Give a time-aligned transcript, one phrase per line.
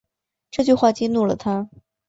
[0.49, 1.69] 这句话激怒了他